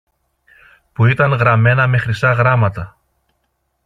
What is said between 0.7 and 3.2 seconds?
που ήταν γραμμένα με χρυσά γράμματα